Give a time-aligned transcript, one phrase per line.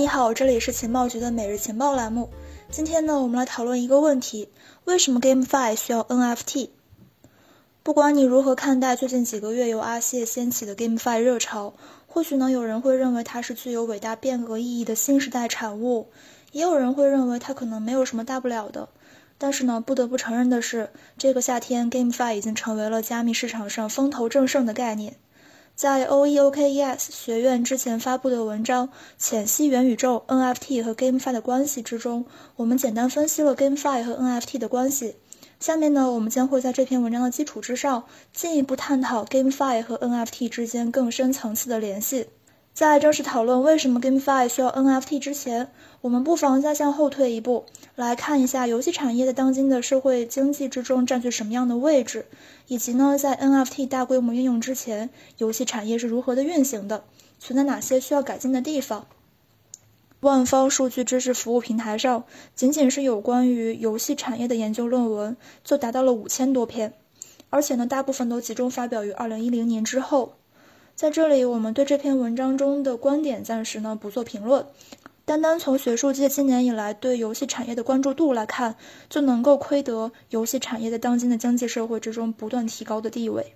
[0.00, 2.30] 你好，这里是情报局的每日情报栏目。
[2.70, 4.48] 今天呢，我们来讨论一个问题：
[4.84, 6.70] 为什么 GameFi 需要 NFT？
[7.82, 11.74] 不管你如何看待最近几个月由阿谢掀起的 GameFi 热潮，
[12.06, 16.08] 或许呢，有人会认为它是具有伟大变革意义的新时代产物，
[16.52, 18.88] 也有人会认为它可能没有什么大不了的。
[19.36, 20.88] 但是呢，不得不承认的是，
[21.18, 25.16] 这个夏天 GameFi 已经成为了加密市场上风头正盛的概念。
[25.80, 35.16] 在 OEOKES 学院之前发布的文章《浅析元宇宙、NFT 和 GameFi 的关系》之中，我们简单分析了 GameFi 和 NFT 的关系。
[35.58, 42.26] 下面呢，我们将会在这篇文章的基础之上，进一步探讨 GameFi 和 NFT 之间更深层次的联系。
[42.72, 45.70] 在正式讨论为什么 GameFi 需要 NFT 之前，
[46.00, 52.24] 我们不妨再向后退一步，来看一下游戏产业在当今的社会经济之中占据什么样的位置，
[52.68, 57.04] 以及呢，在 NFT 大规模应用之前，游戏产业是如何的运行的，
[57.38, 59.06] 存在哪些需要改进的地方。
[60.20, 66.94] 万方数据知识服务平台上，仅仅是有关于游戏产业的研究论文就达到了五千多篇，
[67.50, 70.36] 而且呢，大部分都集中发表于二零一零年之后。
[71.00, 74.66] 在这里，我们对这篇文章中的观点暂时呢不做评论。
[75.24, 78.76] 单单从学术界今年以来对游戏产业的关注度来看，
[79.08, 83.54] 就能够窥得游戏产业在当今的经济社会之中不断提高的地位。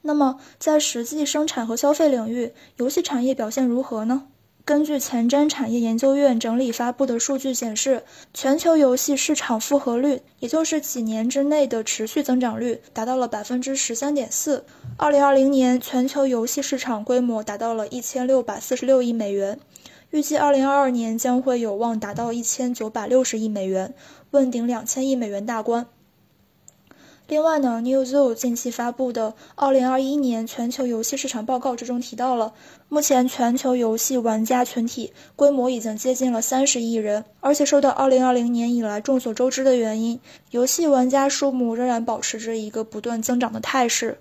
[0.00, 4.28] 那么，在实际生产和消费领域，游戏产业表现如何呢？
[4.66, 14.64] 根据前瞻产业研究院整理发布的数据显示，全球游戏市场复合率，也就是几年之内的持续增长率，达到了百分之十三点四。
[14.96, 19.60] 二零二零年，全球游戏市场规模达到了一千六百四十六亿美元，
[20.08, 23.92] 预计二零二二年将会有望达到一千九百六十亿美元，
[24.30, 25.86] 问鼎两千亿美元大关。
[27.26, 32.52] 另外呢，Newzoo 近期发布的2021年全球游戏市场报告之中提到了，
[32.90, 40.20] 目前全球游戏玩家群体规模已经接近了三十亿人，而且受到2020年以来众所周知的原因，
[40.50, 44.18] 游戏玩家数目仍然保持着一个不断增长的态势。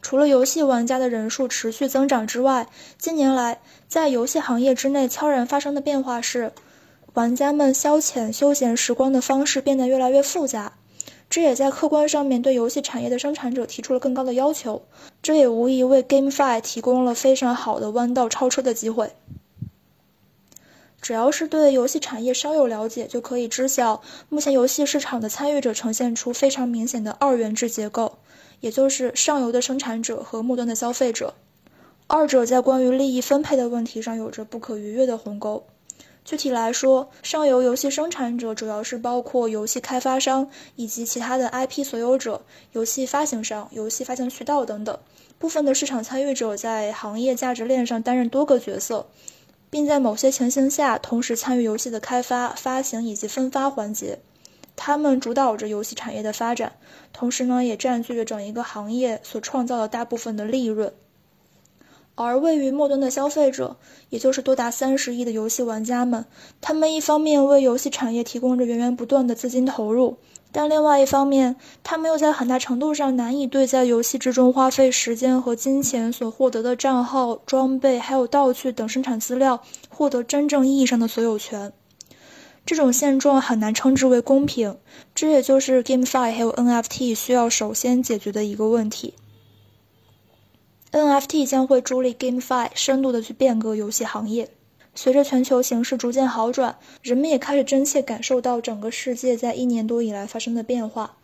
[0.00, 2.68] 除了游戏玩家的人数持续增长之外，
[2.98, 6.52] 近年来在游戏行业之内悄然发生的变化是，
[7.12, 10.72] 玩家们消遣休闲时光的方式变得越来越复杂。
[11.30, 14.82] 这也在客观上面对游戏产业的生产者提出了更高的要求，
[15.22, 19.12] 这也无疑为 GameFi 提供了非常好的弯道超车的机会。
[21.02, 24.00] 只要是对游戏产业稍有了解，就可以知晓，
[24.30, 28.18] 目前游戏市场的参与者呈现出非常明显的二元制结构，
[28.60, 31.34] 也就是上游的生产者和末端的消费者，
[32.06, 35.66] 二者在关于利益分配的问题上有着不可逾越的鸿沟。
[36.24, 42.40] 具体来说，上游游戏生产者主要是包括游戏开发商以及其他的 IP 所有者、
[42.72, 44.98] 游戏发行商、游戏发行渠道等等。
[45.38, 49.06] 部分的市场参与者在行业价值链上担任多个角色，
[49.68, 54.18] 并在某些情形下同时参与游戏的开发、发行以及分发环节。
[54.76, 56.72] 他们主导着游戏产业的发展，
[57.12, 60.94] 同时呢，也占据着整一个行业所创造的大部分的利润。
[62.16, 63.76] 而位于末端的消费者，
[64.08, 66.24] 也就是多达三十亿的游戏玩家们，
[66.60, 70.16] 他们一方面为游戏产业提供着源源不断的资金投入，
[70.52, 81.72] 但另外一方面，他们又在很大程度上难以对在游戏之中花费时间和金钱所获得的账号、装备还有道具等生产资料获得真正意义上的所有权。
[82.64, 84.76] 这种现状很难称之为公平，
[85.14, 89.14] 这也就是 GameFi 还有 NFT 需要首先解决的一个问题。
[90.94, 94.48] NFT 将会助力 GameFi 深度的去变革游戏行业。
[94.94, 101.16] 随着全球形势逐渐好转，人们也开始真切感受到整个世界在一年多以来发生的变化。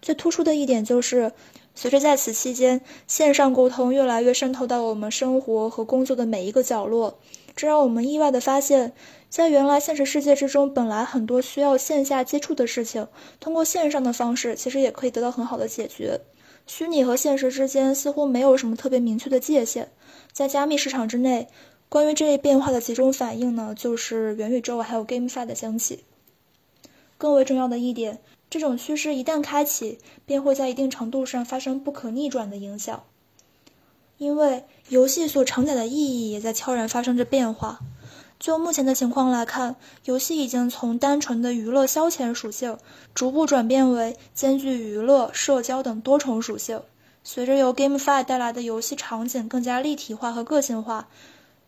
[0.00, 1.30] 最突出的一点就是，
[1.74, 7.18] 随着在此期间线上沟通越来越渗透到我们生活和工作的每一个角落，
[7.54, 8.94] 这让我们意外地发现，
[9.28, 13.06] 在原来现实世界之中本来很多需要线下接触的事情，
[13.40, 16.18] 通过线上的方式其实也可以得到很好的解决。
[16.68, 19.88] 虚拟和现实之间似乎没有什么特别明确的界限，
[20.32, 21.48] 在加密市场之内，
[21.88, 26.04] 关于这一变化的集中反应呢，就是元宇宙还有 GameFi 的兴起。
[27.16, 28.20] 更为重要的一点，
[28.50, 33.02] 这种趋势一旦开启，便会在一定程度上发生不可逆转的影响，
[34.18, 37.80] 因为游戏所承载的意义也在悄然发生着变化。
[38.38, 39.74] 就目前的情况来看，
[40.04, 42.78] 游戏已经从单纯的娱乐消遣属性，
[43.12, 46.80] 逐步转变为兼具娱乐、社交等多重属性。
[47.24, 51.08] 随着由 GameFi 带来的游戏场景更加立体化和个性化，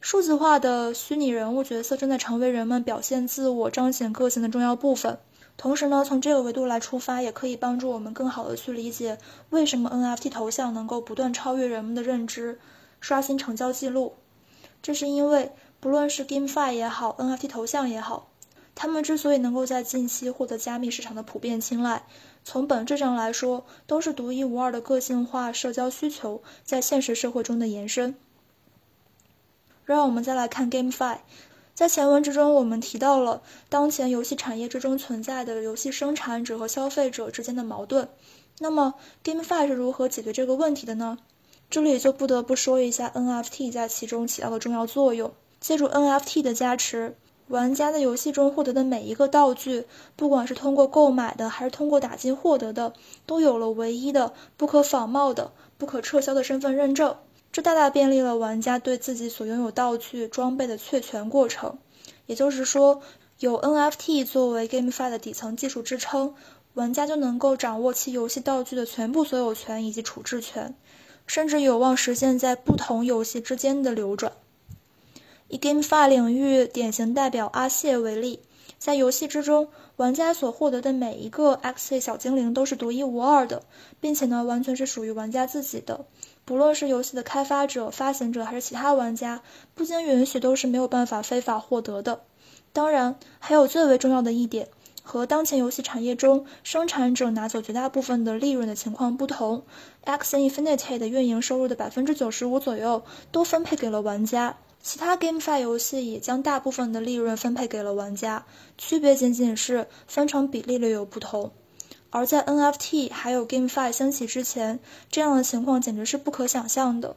[0.00, 5.18] 数字化的虚拟人物角色正在成为人们表现自我、彰显个性的重要部分。
[5.56, 9.18] 同时呢，从这个维度来出发，也可以帮助我们更好的去理解
[9.50, 12.60] 为什么 NFT 头像能够不断超越人们的认知，
[13.00, 14.14] 刷新成交记录。
[14.80, 15.50] 这是因为。
[15.82, 18.28] 不论是 GameFi 也好，NFT 头像也好，
[18.76, 22.04] 他们之所以能够在近期获得加密市场的普遍青睐，
[22.44, 28.14] 从本质上来说，都是独一无二的个性化社交需求在现实社会中的延伸。
[29.84, 31.18] 让我们再来看 GameFi。
[31.74, 38.08] 在前文之中，我们提到了当前游戏产业之中存在的游戏生产者和消费者之间的矛盾。
[38.60, 38.94] 那么
[39.24, 41.18] ，GameFi 是如何解决这个问题的呢？
[41.68, 45.32] 这里就不得不说一下 NFT 在其中起到的重要作用。
[45.62, 47.16] 借助 NFT 的加持，
[47.46, 49.86] 玩家在游戏中获得的每一个道具，
[50.16, 52.94] 不管是通过购买的还是通过打金获得的，
[53.26, 57.16] 都有了唯一的、不可仿冒的、不可撤销的身份认证。
[57.52, 61.78] 这大大便利了玩家对自己所拥有道具装备的确权过程。
[62.26, 63.00] 也就是说，
[63.38, 66.34] 有 NFT 作为 GameFi 的底层技术支撑，
[66.74, 70.74] 玩家就能够掌握其游戏道具的全部所有权以及处置权，
[71.28, 74.32] 甚至有望实现在不同游戏之间的流转。
[75.52, 78.40] 以 GameFi 领域典型代表阿谢为例，
[78.78, 83.62] 在游戏之中，玩家所获得的每一个 XC 小精灵都是独一无二的，
[84.00, 86.06] 并且呢，完全是属于玩家自己的。
[86.46, 89.42] 不论是游戏的开发者、发行者还是其他玩家，
[89.74, 92.22] 不经允许都是没有办法非法获得的。
[92.72, 94.68] 当然，还有最为重要的一点，
[95.02, 99.64] 和当前游戏产业中生产者拿走绝大部分的利润的情况不同
[100.04, 108.44] ，X Infinity 的运营收入的百分之九十五左右都分配给了玩家，其他 GameFi 游戏也将大部分的利润分配给了玩家，
[108.76, 111.52] 区别仅仅是分成比例略有不同。
[112.10, 114.80] 而在 NFT 还有 GameFi 兴起之前，
[115.10, 117.16] 这样的情况简直是不可想象的。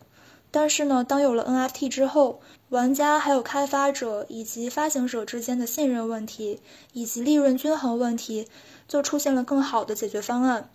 [0.52, 2.40] 但是呢，当有了 NFT 之后，
[2.70, 6.62] 玩家还有开发者以及发行者之间的信任问题
[6.94, 8.48] 以及利润均衡问题，
[8.88, 10.70] 就出现了更好的解决方案。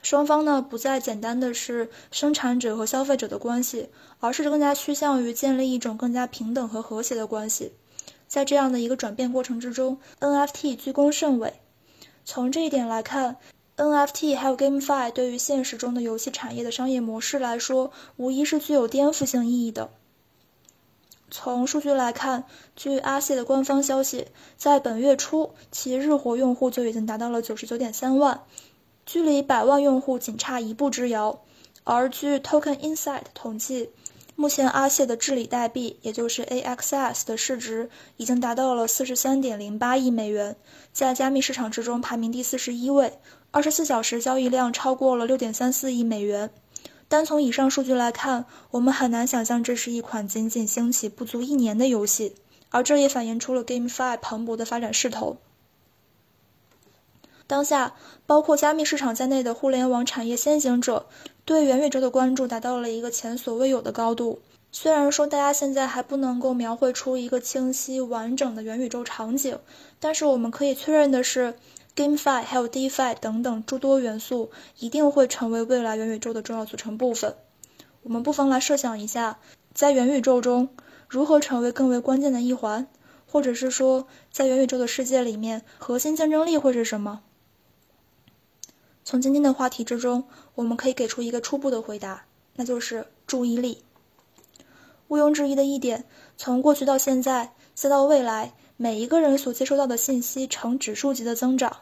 [0.00, 3.88] 双方呢，不再简单的是生产者和消费者的关系，
[4.20, 7.72] 而是更加趋向于建立一种更加平等和和谐的关系。
[8.26, 11.54] 在这样的一个转变过程之中，NFT 居功甚伟。
[12.24, 13.36] 从这一点来看
[13.76, 19.90] ，NFT 还有 GameFi 对于现实中的游戏产业的商业模式来说，无疑是具有颠覆性意义的。
[21.30, 28.44] 从数据来看，据阿谢的官方消息，在本月初，其日活用户就已经达到了九十九点三万，
[29.08, 31.40] 距离百万用户仅差一步之遥。
[31.84, 33.88] 而据 Token Insight 统计，
[34.36, 37.88] 目前阿谢的治理代币，也就是 AXS 的市值
[38.18, 40.54] 已经达到了四十三点零八亿美元，
[40.92, 43.18] 在加密市场之中排名第四十一位，
[43.50, 46.50] 二十四小时交易量超过了六点三四亿美元。
[47.08, 52.34] 单从以上数据来看，我们很难想象这是一款仅仅兴起不足一年的游戏，
[52.68, 55.38] 而这也反映出了 GameFi 蓬勃的发展势头。
[57.48, 57.94] 当下，
[58.26, 61.06] 包括加密市场在内的互联网产业先行者
[61.46, 64.42] 对元宇宙的关注达到了一个前所未有的高度。
[64.70, 69.58] 虽然说大家现在还不能够描绘出一个清晰完整的元宇宙场景，
[69.98, 71.54] 但是我们可以确认的是
[71.96, 77.34] ，GameFi 还有 DeFi 等等诸多元素一定会成为未来元宇宙的重要组成部分。
[78.02, 79.38] 我们不妨来设想一下，
[79.72, 80.68] 在元宇宙中
[81.08, 82.86] 如何成为更为关键的一环，
[83.26, 87.22] 或者是说，在元宇宙的世界里面，核心竞争力会是什么？
[89.10, 90.22] 从今天的话题之中，
[90.54, 92.26] 我们可以给出一个初步的回答，
[92.56, 93.78] 那就是注意力。
[95.06, 96.04] 毋庸置疑的一点，
[96.36, 101.74] 从过去到现在，再到未来，每一个人所接收到的信息呈指数级的增长。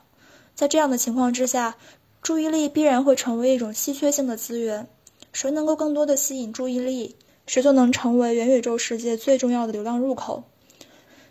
[0.55, 1.77] 在这样的情况之下，
[2.23, 4.87] 注意力必然会成为一种稀缺性的资源。
[5.33, 7.17] 谁能够更多的吸引注意力，
[7.49, 10.45] 谁就能成为元宇宙世界最重要的流量入口。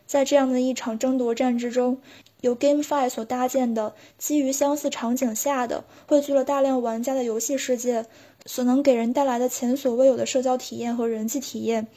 [0.05, 2.01] 在这样的一场争夺战之中。
[2.45, 8.05] 由 GameFi 所搭建的基于相似场景下的汇聚了大量玩家的游戏世界，
[8.45, 11.87] 所能给人带来的前所未有的社交体验和人际体验，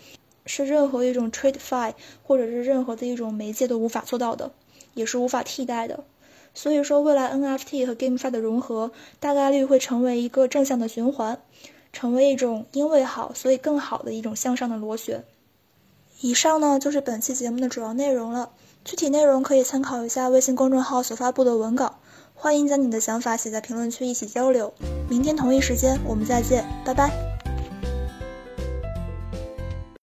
[0.47, 4.51] 是任何一种 TradeFi 或者是任何的一种媒介都无法做到的，
[4.95, 6.03] 也是无法替代的。
[6.55, 8.91] 所以说，未来 NFT 和 GameFi 的融合，
[9.21, 11.43] 大概率会成为一个正向的循环，
[11.93, 15.25] 成为一种因为好所以更好的一种向上的螺旋。
[16.23, 18.51] 以上呢，就是本期节目的主要内容了。
[18.89, 21.97] 具体内容可以参考一下微信公众号所发布的文稿，
[22.35, 24.73] 欢迎将你的想法写在评论区一起交流。
[25.11, 27.28] 明天同一时间我们再见，拜拜。